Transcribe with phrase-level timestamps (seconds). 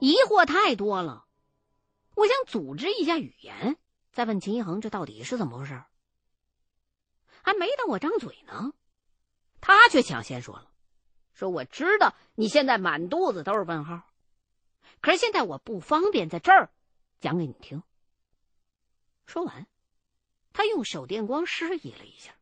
[0.00, 1.26] 疑惑太多了，
[2.16, 3.76] 我想组织一下语言，
[4.12, 5.84] 再问秦一恒这到底是怎么回事。
[7.42, 8.72] 还没等我张嘴呢，
[9.60, 10.72] 他却抢先说了
[11.32, 14.02] ：“说我知道你现在满肚子都是问号，
[15.00, 16.70] 可是现在我不方便在这儿
[17.20, 17.82] 讲给你听。”
[19.26, 19.66] 说完，
[20.52, 22.34] 他用手电光示意了一下，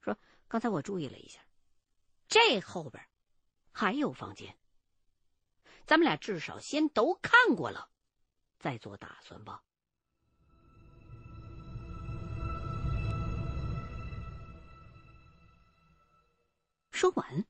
[0.00, 0.18] 说
[0.48, 1.40] ：“刚才我注意了一下，
[2.28, 3.04] 这后边
[3.70, 4.56] 还有房间，
[5.86, 7.88] 咱们俩至少先都看过了，
[8.58, 9.62] 再做打算吧。”
[16.90, 17.44] 说完，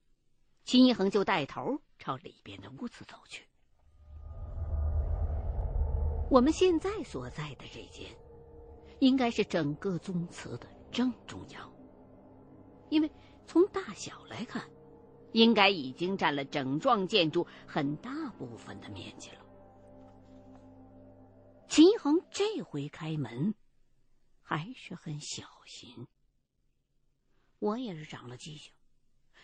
[0.64, 3.48] 秦一恒就带头朝里边的屋子走去。
[6.28, 8.10] 我们现在所在的这间，
[8.98, 11.72] 应该是整个宗祠的正中央，
[12.90, 13.08] 因为
[13.46, 14.68] 从大小来看，
[15.36, 19.44] 应该已经占了整幢建筑很大部分的面积了。
[21.68, 23.54] 秦一恒这回开门，
[24.40, 26.08] 还是很小心。
[27.58, 28.72] 我也是长了记性。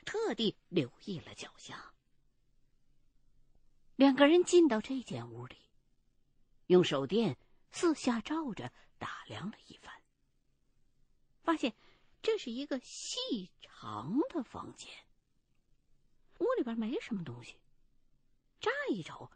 [0.06, 1.92] 特地留意了脚下。
[3.96, 5.56] 两个人进到这间屋里，
[6.68, 7.36] 用手电
[7.70, 9.92] 四下照着打量了一番，
[11.42, 11.74] 发现
[12.22, 14.90] 这是一个细长的房间。
[16.42, 17.56] 屋里边没什么东西，
[18.60, 19.30] 乍一瞅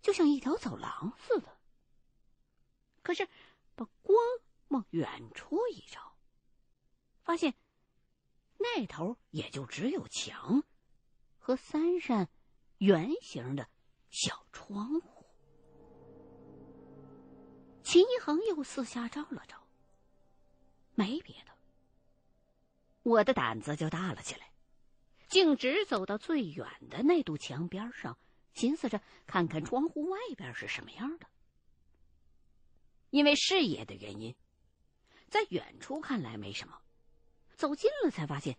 [0.00, 1.58] 就像一条走廊似的。
[3.02, 3.28] 可是
[3.74, 4.16] 把光
[4.68, 6.16] 往远处一照，
[7.22, 7.54] 发现。
[8.64, 10.62] 那头也就只有墙
[11.36, 12.28] 和三扇
[12.78, 13.68] 圆形的
[14.08, 15.26] 小窗户。
[17.82, 19.66] 秦一恒又四下照了照，
[20.94, 21.50] 没别的。
[23.02, 24.51] 我的胆子就大了起来，
[25.32, 28.18] 径直走到最远的那堵墙边上，
[28.52, 31.26] 寻思着看看窗户外边是什么样的。
[33.08, 34.36] 因为视野的原因，
[35.30, 36.78] 在远处看来没什么。
[37.56, 38.58] 走近了才发现，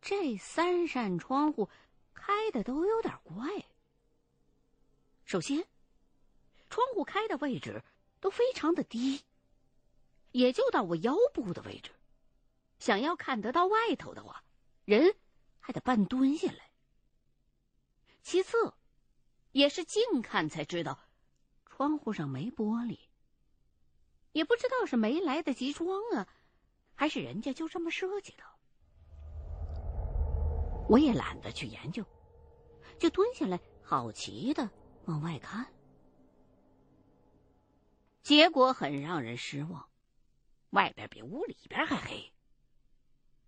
[0.00, 1.68] 这三扇窗户
[2.14, 3.46] 开的都有点怪。
[5.26, 5.66] 首先，
[6.70, 7.82] 窗户开的位置
[8.20, 9.20] 都非常的低，
[10.32, 11.90] 也就到我腰部的位置。
[12.78, 14.42] 想要看得到外头的话，
[14.86, 15.14] 人
[15.66, 16.70] 还得半蹲下来。
[18.22, 18.74] 其次，
[19.52, 21.08] 也是近看才知道，
[21.64, 22.98] 窗户上没玻璃，
[24.32, 26.28] 也不知道是没来得及装啊。
[26.94, 28.44] 还是人家就这么设计的，
[30.86, 32.04] 我也懒得去研究，
[32.98, 34.68] 就蹲下来，好奇的
[35.06, 35.72] 往外看。
[38.22, 39.88] 结果很让人失望，
[40.70, 42.30] 外边比屋里边还黑。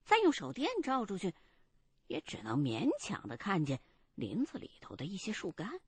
[0.03, 1.34] 再用手电照出去，
[2.06, 3.81] 也只能勉强的看见
[4.15, 5.81] 林子里头的一些树干。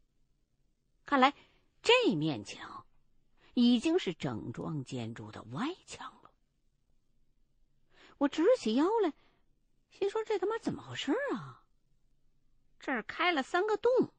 [1.04, 1.34] 看来
[1.82, 2.86] 这面墙
[3.54, 6.32] 已经是整幢建筑的外墙了。
[8.18, 9.12] 我直起腰来，
[9.90, 11.64] 心说：“这他妈怎么回事啊？
[12.80, 14.12] 这儿开了三个洞，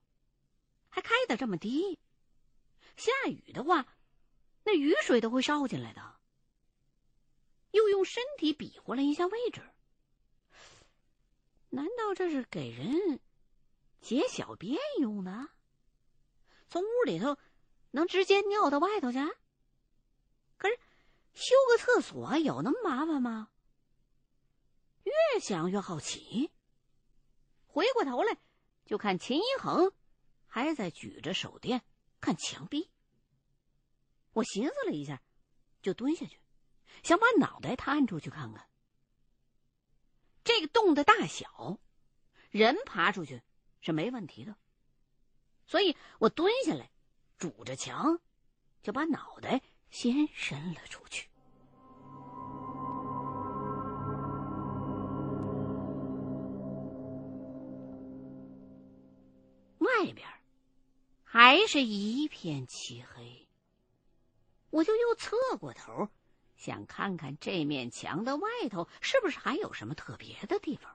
[0.90, 2.00] 还开的这么低，
[2.96, 3.86] 下雨的话，
[4.64, 6.18] 那雨水都会烧进来的。”
[7.72, 9.62] 又用身体比划了一下位置，
[11.69, 13.19] 难道这是给人
[14.02, 15.50] 解小便用的？
[16.68, 17.38] 从屋里头
[17.91, 19.19] 能直接尿到外头去？
[20.57, 20.78] 可是
[21.34, 23.50] 修个厕所有那么麻烦吗？
[25.03, 26.52] 越想越好奇，
[27.66, 28.38] 回过头来
[28.86, 29.91] 就看秦一恒
[30.46, 31.81] 还在举着手电
[32.19, 32.91] 看墙壁。
[34.34, 35.24] 我寻思了一下，
[35.81, 36.40] 就蹲下去，
[37.01, 38.69] 想把脑袋探出去看看。
[40.74, 41.78] 洞的大小，
[42.52, 43.41] 人爬出去
[43.81, 44.56] 是没问题的，
[45.66, 46.90] 所以我蹲下来，
[47.38, 48.19] 拄着墙，
[48.81, 51.30] 就把脑袋先伸了出去。
[59.80, 60.28] 外边
[61.24, 63.48] 还是一片漆黑，
[64.69, 66.10] 我就又侧过头，
[66.59, 70.91] 想看看这面墙的外头是不是还有什么特别的地方。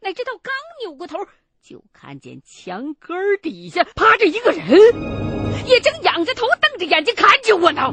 [0.00, 0.52] 哪知道刚
[0.84, 1.16] 扭过头，
[1.62, 4.68] 就看见墙根底下趴着一个人，
[5.66, 7.90] 也正仰着头瞪着眼睛看着我呢。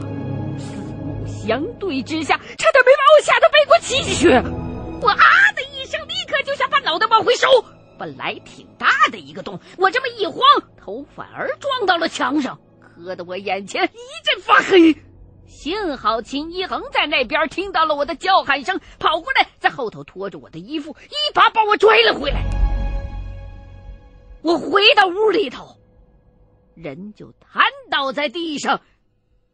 [0.59, 4.27] 四目相对之下，差点没把我吓得背过气去。
[5.01, 7.47] 我啊的一声，立刻就想把脑袋往回收。
[7.97, 10.41] 本来挺大的一个洞，我这么一晃，
[10.77, 14.93] 头反而撞到了墙上，磕得我眼前一阵发黑。
[15.49, 22.43] 幸好秦一恒在那边听到了我的叫喊声，跑过来，在后头拖着我的衣服，一把把我拽了回来。
[24.43, 25.75] 我回到屋里头，
[26.75, 28.81] 人就瘫倒在地上，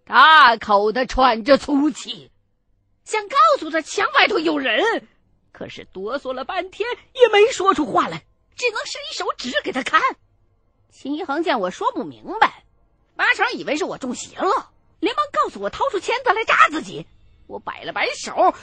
[0.03, 2.29] 大口的喘着粗气，
[3.05, 5.07] 想告诉他墙外头有人，
[5.53, 8.25] 可是哆嗦了半天也没说出话来，
[8.57, 10.01] 只能伸一手指给他看。
[10.91, 12.65] 秦一恒见我说不明白，
[13.15, 17.05] 八成以为是我中邪了，连忙告诉我掏出钳子来扎自己。
[17.47, 18.53] 我摆了摆手，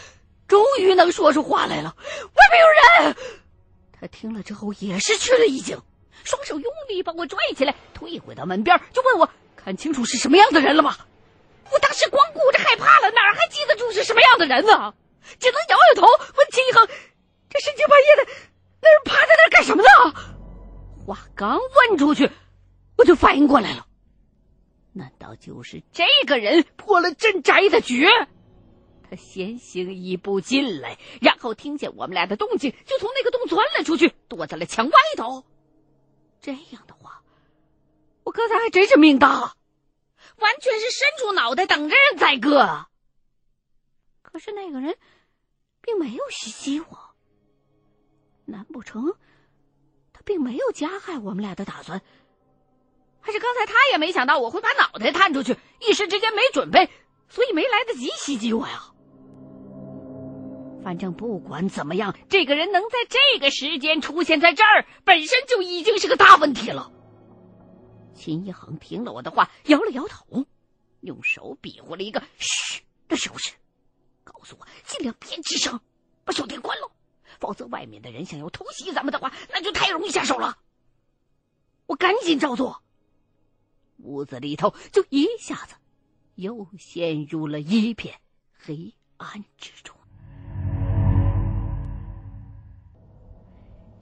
[0.48, 1.94] 终于能说出话来了
[2.34, 3.16] ：“外面有人！”
[4.00, 5.80] 他听了之后也是吃了一惊。
[6.24, 10.96] 双手用力把我拽起来，退回到门边，就问我看清楚是什么样的人了吗？
[11.70, 14.94] 我当时光顾着害怕了，哪还记得住是什么样的人呢？
[15.38, 16.06] 只能摇摇头，
[16.36, 16.86] 问秦一恒
[17.48, 18.32] ：“这深更半夜的，
[18.80, 19.88] 那人趴在那干什么呢？”
[21.06, 21.58] 话刚
[21.88, 22.30] 问出去，
[22.98, 23.86] 我就反应过来了，
[24.92, 28.06] 难道就是这个人破了镇宅的局？
[29.02, 35.44] 他先行一步进来，然后听见我们俩的动静，就从那个洞钻了出去，躲在了墙外头。
[36.40, 37.22] 这样的话，
[38.24, 39.54] 我刚才还真是命大，
[40.38, 42.86] 完全是伸出脑袋等着人宰割。
[44.22, 44.96] 可是那个人
[45.82, 47.14] 并没有袭击我，
[48.46, 49.14] 难不成
[50.12, 52.02] 他并没有加害我们俩的打算？
[53.22, 56.90] 还是刚才他也没想到我会把脑袋探出去，一时之间没准备，
[57.28, 58.82] 所以没来得及袭击我呀？
[60.82, 66.90] 反正不管怎么样，这个人能在这个时间出现在这儿，本身就已经是个大问题了。
[68.14, 70.44] 秦一恒听了我的话，摇了摇头，
[71.00, 73.52] 用手比划了一个“嘘”的手势，
[74.24, 75.78] 告诉我尽量别吱声，
[76.24, 76.90] 把手电关了，
[77.38, 80.58] 否则外面的人想要偷袭咱们的话，那就太容易下手了。
[81.86, 82.82] 我赶紧照做，
[84.02, 85.74] 屋子里头就一下子
[86.34, 88.20] 又陷入了一片
[88.52, 89.96] 黑暗之中。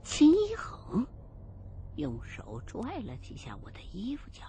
[0.03, 1.07] 秦一恒
[1.95, 4.43] 用手拽了几下我的衣服角，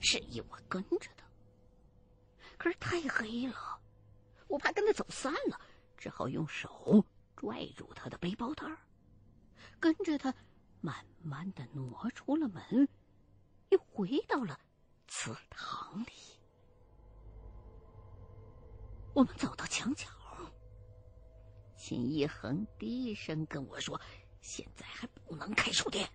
[0.00, 1.26] 示意我跟着他。
[2.56, 3.54] 可是太黑了，
[4.48, 5.60] 我怕跟他走散了，
[5.98, 7.04] 只好用手
[7.34, 8.78] 拽住他的背包带儿，
[9.78, 10.32] 跟着他
[10.80, 12.88] 慢慢的挪出了门，
[13.70, 14.58] 又回到了
[15.08, 16.12] 祠堂里。
[19.14, 20.06] 我们走到墙角。
[21.76, 24.00] 秦一恒低声跟我说
[24.42, 26.10] ：“现在还不能开手电，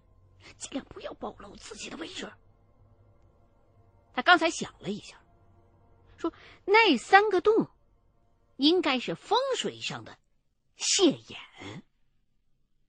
[0.57, 2.31] 尽量不要暴露自己的位置。”
[4.13, 5.21] 他刚才想了一下，
[6.17, 6.33] 说
[6.65, 7.69] ：“那三个洞，
[8.57, 10.19] 应该是风水上的
[10.75, 11.83] 泄眼，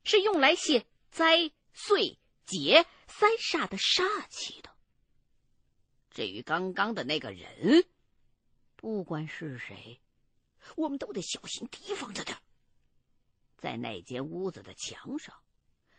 [0.03, 2.85] 是用来泄灾岁劫
[3.19, 4.71] 三煞的煞气的。
[6.11, 7.85] 至于刚刚的那个人，
[8.77, 10.01] 不管是谁，
[10.77, 12.37] 我们都得小心提防着点。”
[13.59, 15.37] 在那间屋子的墙上，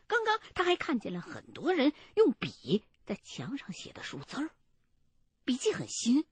[0.06, 4.50] 刚刚他还看见了很多人用笔在墙上写的数字儿，
[5.46, 6.26] 笔记很新，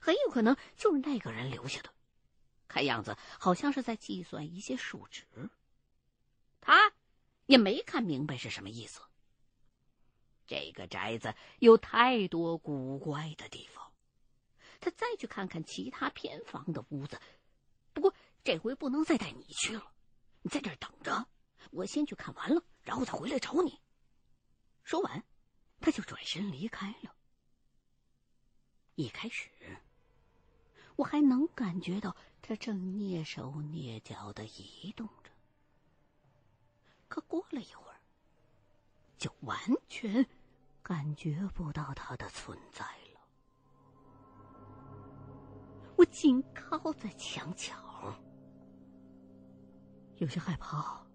[0.00, 1.94] 很有可能就是那个人留下的。
[2.68, 5.24] 看样子好像是在计算一些数值。
[6.60, 6.92] 他
[7.46, 9.00] 也没看明白是什么意思。
[10.50, 13.92] 这个宅子有太多古怪的地方，
[14.80, 17.20] 他再去看看其他偏房的屋子。
[17.92, 18.12] 不过
[18.42, 19.92] 这回不能再带你去了。
[20.42, 21.28] 你在这儿等着，
[21.70, 23.78] 我先去看完了，然后再回来找你。
[24.82, 25.22] 说完，
[25.80, 27.14] 他就转身离开了。
[28.96, 29.48] 一开始，
[30.96, 35.30] 我还能感觉到他正蹑手蹑脚的移动着，
[37.06, 38.00] 可过了一会儿，
[39.16, 39.56] 就完
[39.88, 40.26] 全
[40.90, 43.20] 感觉不到他的存在了。
[45.96, 47.72] 我紧靠在墙角。
[50.16, 51.06] 有些害怕，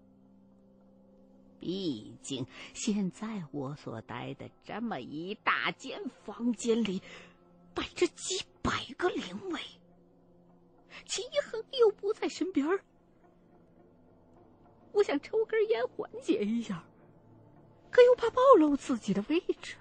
[1.60, 7.02] 毕竟现在我所待的这么一大间房间里，
[7.74, 9.60] 摆着几百个灵位，
[11.04, 12.66] 秦一恒又不在身边
[14.92, 16.82] 我想抽根烟缓解一下，
[17.96, 19.74] 可又怕暴露自己的位置，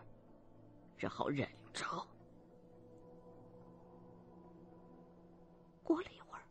[0.98, 2.08] 只好忍着。
[5.84, 6.44] 过了一会儿。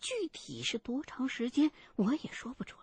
[0.00, 2.78] 具体是多长时间，我也说不准。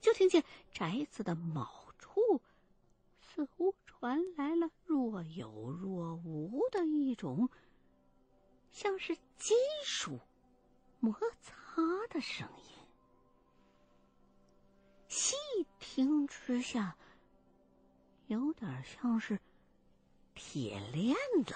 [0.00, 1.66] 就听见宅子的某
[1.98, 2.40] 处，
[3.18, 7.50] 似乎传来了若有若无的一种，
[8.70, 10.20] 像是金属
[11.00, 12.76] 摩擦的声音。
[15.08, 15.34] 细
[15.96, 16.94] 听之下，
[18.26, 19.40] 有点像是
[20.34, 21.54] 铁链子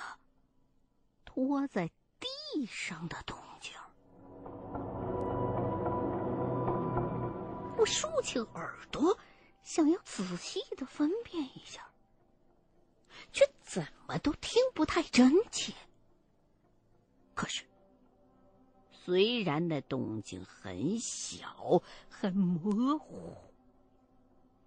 [1.26, 1.86] 拖在
[2.18, 3.74] 地上的动静。
[7.76, 9.14] 我竖起耳朵，
[9.62, 11.86] 想要仔细的分辨一下，
[13.32, 15.74] 却怎么都听不太真切。
[17.34, 17.66] 可是，
[18.90, 23.36] 虽然那动静很小、很模糊，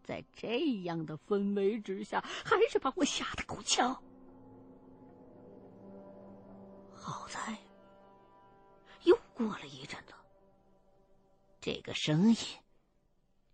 [0.04, 3.94] 在这样的氛围之下，还是把我吓得够呛。
[6.94, 7.58] 好在，
[9.04, 10.14] 又过了一阵子，
[11.60, 12.38] 这个声音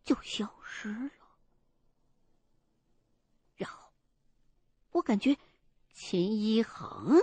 [0.04, 1.12] 就消失了。
[3.56, 3.92] 然后，
[4.92, 5.38] 我感觉
[5.92, 7.16] 秦一恒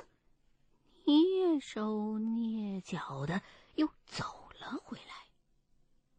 [1.05, 3.41] 蹑手蹑脚的
[3.75, 4.25] 又走
[4.59, 5.29] 了回来，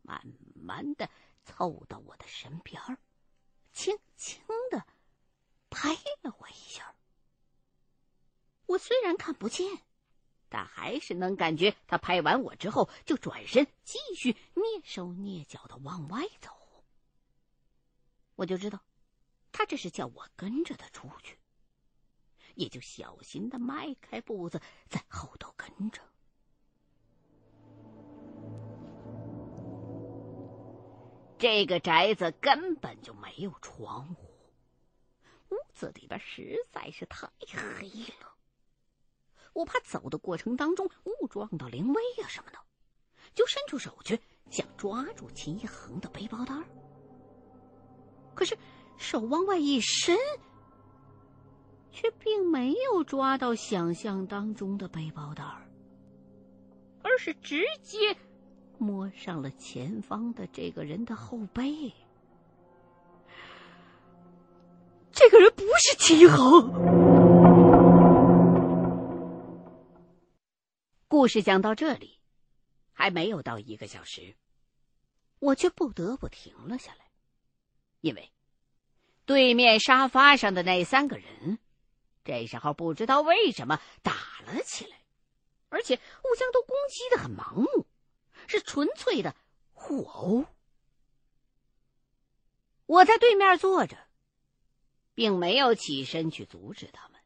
[0.02, 0.22] 慢
[0.56, 1.10] 慢的
[1.48, 2.82] 凑到我的身边
[3.72, 4.86] 轻轻的
[5.70, 6.94] 拍了我一下。
[8.66, 9.66] 我虽然看不见。
[10.50, 16.50] 但还是能感觉他拍完我之后，就转身继续蹑手蹑脚的往外走。
[18.36, 18.80] 我就知道，
[19.52, 21.38] 他这是叫我跟着他出去，
[22.56, 26.02] 也就小心的迈开步子在后头跟着。
[31.38, 34.28] 这个宅子根本就没有窗户，
[35.50, 37.88] 屋子里边实在是太黑
[38.22, 38.34] 了。
[39.54, 42.58] 我怕走的过程当中误撞到灵威呀什么的，
[43.34, 46.54] 就伸出手去想抓住秦一恒的背包带
[48.36, 48.58] 可是
[48.98, 50.18] 手往外一伸，
[51.92, 55.44] 却并没有抓到想象当中的背包带
[57.04, 58.16] 而是直接
[58.80, 61.94] 摸上了前方的这个人的后背。
[65.12, 66.72] 这个人不是秦一恒。
[71.08, 72.20] 故事讲到这里，
[72.94, 74.36] 还没有到一个小时，
[75.40, 77.10] 我却不得不停了下来，
[78.02, 78.32] 因为
[79.26, 81.58] 对面沙发上的那三个人，
[82.24, 84.14] 这时候不知道为什么打
[84.46, 84.98] 了起来，
[85.70, 87.87] 而且互相都攻击的很盲目，
[88.48, 89.36] 是纯粹的
[89.74, 90.46] 互殴。
[92.86, 93.98] 我在对面坐着，
[95.14, 97.20] 并没有起身去阻止他们，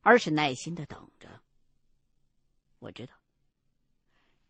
[0.00, 1.40] 而是耐心的等着。
[2.80, 3.14] 我知道，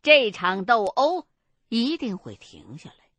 [0.03, 1.29] 这场斗殴
[1.69, 3.11] 一定会停下来。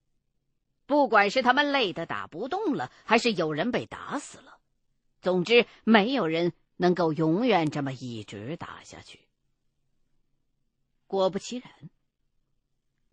[0.86, 4.60] 不管是他们累得打不动了，还是有人被打死了，
[5.22, 9.28] 总之，没有人能够永远这么一直打下去。
[11.06, 11.90] 果不其然，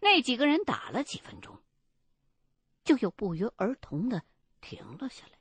[0.05, 1.63] 那几个人打了几分钟，
[2.85, 4.23] 就又不约而同的
[4.61, 5.39] 停了下来，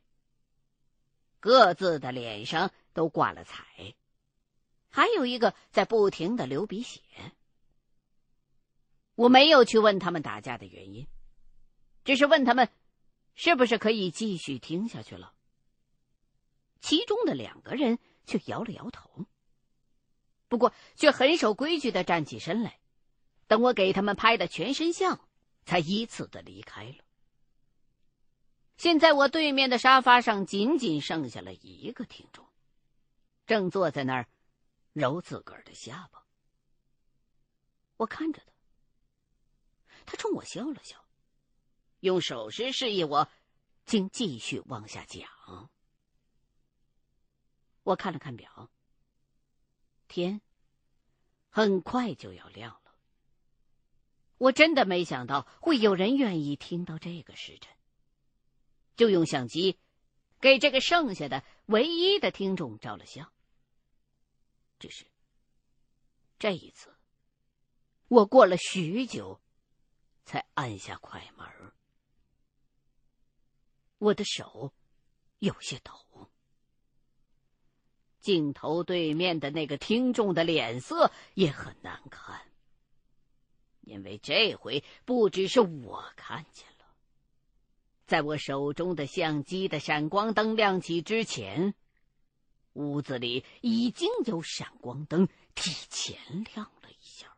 [1.38, 3.94] 各自的脸上都挂了彩。
[4.88, 7.02] 还有一个在不停的流鼻血，
[9.14, 11.06] 我没有去问他们打架的原因，
[12.02, 12.70] 只是问他们
[13.34, 15.34] 是不是可以继续听下去了。
[16.80, 19.26] 其中的两个人却摇了摇头，
[20.48, 22.80] 不过却很守规矩的站起身来，
[23.46, 25.20] 等我给他们拍的全身像，
[25.64, 27.04] 才依次的离开了。
[28.76, 32.46] 现在我对面的沙发上仅仅剩下了一个听众，
[33.46, 34.28] 正坐在那儿。
[34.92, 36.24] 揉自个儿的下巴，
[37.96, 38.52] 我看着他，
[40.06, 41.04] 他冲我笑了笑，
[41.98, 43.28] 用手势示意我，
[43.86, 45.28] 请继续往下讲。
[47.82, 48.70] 我看了看表，
[50.06, 50.40] 天
[51.48, 52.83] 很快就要亮了。
[54.38, 57.72] 我真的没想到会有人愿意听到这个时辰，
[58.96, 59.78] 就用相机
[60.40, 63.32] 给这个剩下的唯一的听众照了相。
[64.78, 65.06] 只是
[66.38, 66.94] 这一次，
[68.08, 69.40] 我过了许久，
[70.24, 71.46] 才按下快门。
[73.98, 74.74] 我的手
[75.38, 76.28] 有些抖，
[78.20, 82.46] 镜头对面的那个听众的脸色也很难看，
[83.86, 86.86] 因为这回不只是我看见了，
[88.06, 91.74] 在我手中的相机的闪光灯亮起之前。
[92.74, 96.16] 屋子里已经有闪光灯提前
[96.54, 97.32] 亮了一下。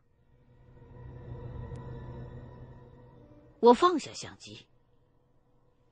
[3.59, 4.65] 我放下相机，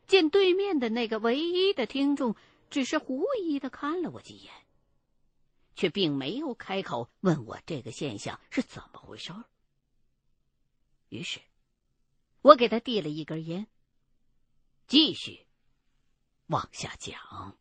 [0.08, 2.36] 见对面的那个唯一的听众
[2.72, 4.52] 只是狐疑的看了我几眼，
[5.76, 9.44] 却并没有开口问我这个现象是怎么回事儿。
[11.10, 11.40] 于是，
[12.42, 13.68] 我给他递了一根烟，
[14.88, 15.46] 继续
[16.48, 17.58] 往下讲。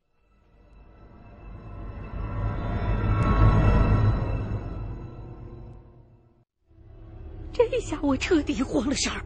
[7.52, 9.24] 这下我彻底慌了神儿，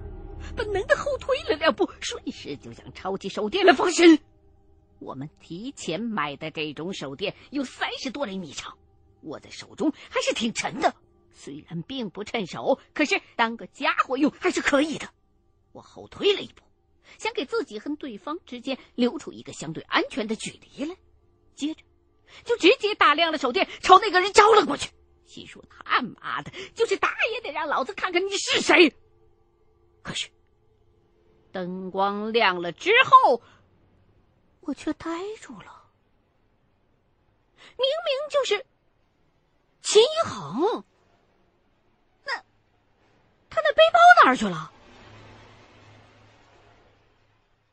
[0.55, 4.19] 本能的后退了两步，顺势就想抄起手电来防身。
[4.99, 8.77] 我们提前买的这种手电有三十多厘米长，
[9.23, 10.95] 握在手中还是挺沉的。
[11.39, 15.09] 虽然并不趁手，可是当个家伙用还是可以的。
[15.71, 16.63] 我后退了一步，
[17.17, 20.97] 想给自己和对方之间留出一个相对安全的距离来，
[21.55, 21.83] 接着
[22.45, 24.91] 就直接打亮了手电，朝那个人招了过去。
[25.25, 28.93] 心说他妈的，就是打也得让老子看看你是谁。
[30.03, 30.29] 可是
[31.53, 33.43] 灯光亮了之后，
[34.63, 35.09] 我却呆
[35.41, 35.85] 住了。
[37.77, 38.67] 明明就是
[39.83, 40.85] 秦一恒。
[43.51, 44.73] 他那背包哪儿去了？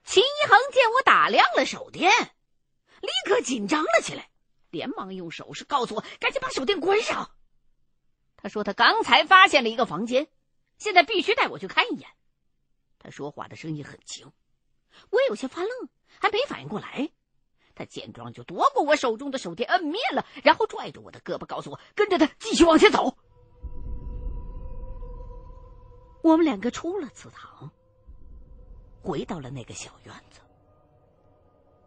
[0.03, 2.11] 秦一恒见我打亮了手电，
[3.01, 4.29] 立刻紧张了起来，
[4.69, 7.31] 连忙用手势告诉我赶紧把手电关上。
[8.37, 10.27] 他说他刚才发现了一个房间，
[10.77, 12.07] 现在必须带我去看一眼。
[12.99, 14.31] 他说话的声音很轻，
[15.09, 15.69] 我有些发愣，
[16.19, 17.09] 还没反应过来。
[17.73, 23.17] 他见状就夺过我手中的手电，摁灭了，然后拽着我的胳膊，告诉我跟着他继续往前走。
[26.25, 27.69] 我们两个出了祠堂，
[29.03, 30.41] 回到了那个小院子。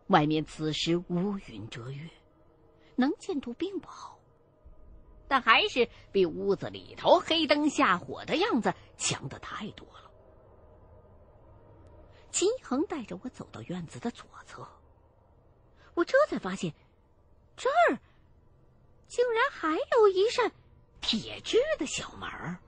[0.07, 2.09] 外面此时乌云遮月，
[2.95, 4.17] 能见度并不好，
[5.27, 10.09] 但还是比屋子里头黑灯瞎火的样子强的太多了。
[12.31, 14.65] 秦恒带着我走到院子的左侧，
[15.95, 16.73] 我这才发现，
[17.57, 17.99] 这儿
[19.09, 20.53] 竟然还有一扇
[21.01, 22.61] 铁制的小门儿。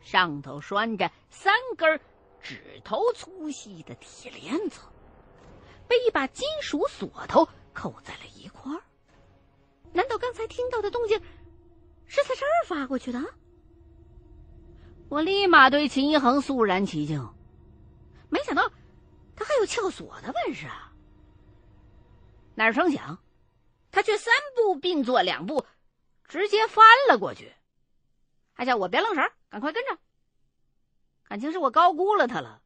[0.00, 2.00] 上头拴着三根
[2.40, 4.80] 指头粗细的铁链子，
[5.86, 8.82] 被一把金属锁头扣在了一块儿。
[9.92, 11.20] 难道刚才听到的动静
[12.06, 13.20] 是在这儿发过去的？
[15.08, 17.28] 我立马对秦一恒肃然起敬，
[18.28, 18.70] 没想到
[19.34, 20.92] 他还有撬锁的本事啊！
[22.54, 23.18] 哪成想，
[23.90, 25.66] 他却三步并作两步，
[26.24, 27.52] 直接翻了过去。
[28.52, 29.98] 还叫我别愣神，赶快跟着。
[31.24, 32.62] 感情是我高估了他了，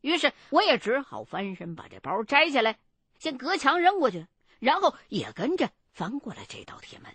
[0.00, 2.78] 于是我也只好翻身把这包摘下来，
[3.18, 4.26] 先隔墙扔过去，
[4.58, 7.14] 然后也跟着翻过了这道铁门。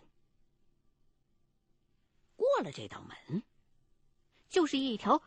[2.35, 3.43] 过了这道门，
[4.49, 5.21] 就是一条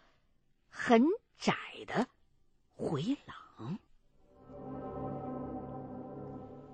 [0.68, 1.04] 很
[1.38, 2.06] 窄的
[2.74, 3.78] 回廊，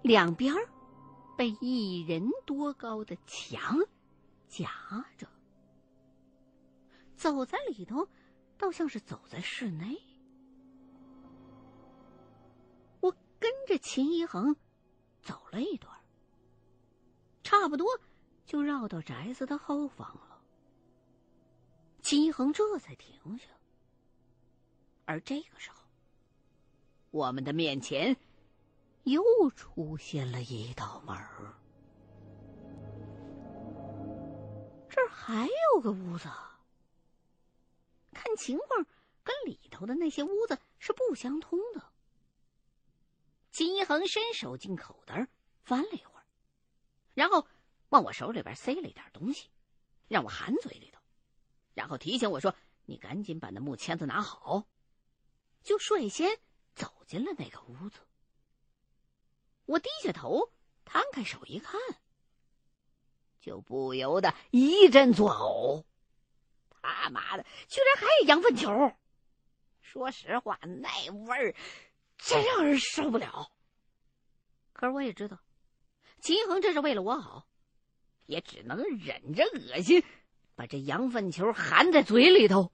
[0.02, 0.54] 两边
[1.36, 3.78] 被一人多高的墙
[4.48, 4.70] 夹
[5.18, 5.28] 着。
[7.20, 8.08] 走在里头，
[8.56, 9.94] 倒像是走在室内。
[13.00, 14.56] 我跟着秦一恒
[15.20, 15.94] 走了一段，
[17.42, 17.86] 差不多
[18.46, 20.40] 就绕到宅子的后方了。
[22.00, 23.44] 秦一恒这才停下，
[25.04, 25.76] 而这个时候，
[27.10, 28.16] 我们的面前
[29.02, 31.54] 又出现了一道门儿，
[34.88, 36.26] 这儿还有个屋子。
[38.36, 38.86] 情况，
[39.22, 41.92] 跟里头的那些屋子是不相通的。
[43.50, 45.28] 秦一恒伸手进口袋
[45.62, 46.24] 翻了一会儿，
[47.14, 47.46] 然后
[47.88, 49.48] 往我手里边塞了一点东西，
[50.08, 51.00] 让我含嘴里头，
[51.74, 52.54] 然后提醒我说
[52.86, 54.66] ：“你赶紧把那木签子拿好。”
[55.62, 56.38] 就率先
[56.74, 57.98] 走进了那个屋子。
[59.66, 60.52] 我低下头，
[60.84, 61.78] 摊开手一看，
[63.40, 65.84] 就不由得一阵作呕。
[66.82, 68.92] 他妈的，居然还有羊粪球！
[69.80, 71.54] 说实话，那味儿
[72.16, 73.50] 真让人受不了。
[74.72, 75.38] 可是我也知道，
[76.20, 77.46] 秦恒这是为了我好，
[78.26, 80.04] 也只能忍着恶心，
[80.54, 82.72] 把这羊粪球含在嘴里头，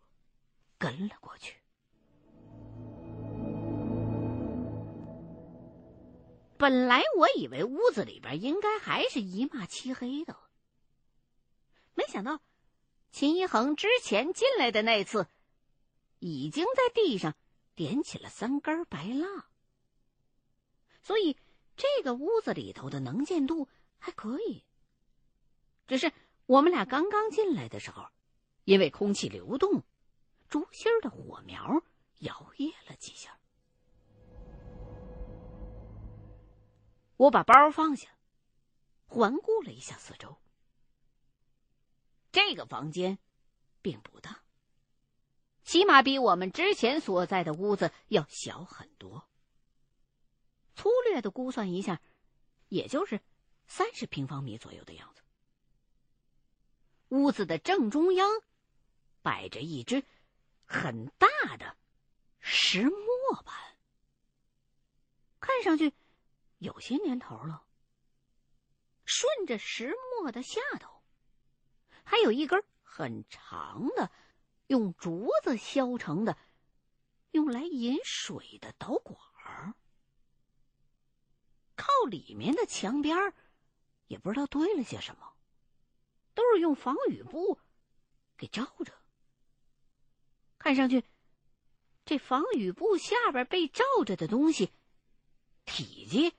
[0.79, 1.57] 跟了过去。
[6.59, 10.37] 本来我以为屋子里边应该还是一骂漆黑的，
[11.95, 12.41] 没想到。
[13.17, 15.27] 秦一恒之前进来的那次，
[16.19, 17.35] 已经在地上
[17.75, 19.47] 点起了三根白蜡，
[21.01, 21.35] 所以
[21.77, 24.63] 这个屋子里头的能见度还可以。
[25.87, 26.13] 只是
[26.45, 28.07] 我们俩刚刚进来的时候，
[28.65, 29.83] 因为空气流动，
[30.51, 31.83] 竹芯的火苗
[32.19, 33.39] 摇曳了几下。
[37.17, 38.11] 我把包放下，
[39.07, 40.37] 环顾了一下四周。
[42.37, 43.19] 这个房间
[43.81, 44.43] 并不大，
[45.65, 49.27] 起码比我们之前所在的屋子要小很多。
[50.75, 51.99] 粗略的估算一下，
[52.69, 53.23] 也就是
[53.67, 55.23] 三十平方米左右的样子。
[57.09, 58.29] 屋子的正中央
[59.23, 60.05] 摆着一只
[60.67, 61.75] 很大的
[62.39, 63.79] 石磨盘，
[65.41, 65.95] 看上去
[66.59, 67.65] 有些年头了。
[69.07, 70.96] 顺着石磨的下头，
[72.09, 74.13] 还有一根很长的、
[74.69, 76.39] 用竹子削成的、
[77.33, 79.75] 用来引水的导管儿。
[81.75, 83.35] 靠里面的墙边儿，
[84.07, 85.37] 也不知道堆了些什么，
[86.33, 87.59] 都是用防雨布
[88.37, 88.95] 给罩着。
[90.59, 91.05] 看上去，
[92.05, 94.73] 这防雨布下边被罩着的东西，
[95.65, 96.33] 体积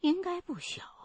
[0.00, 0.97] 应该不小。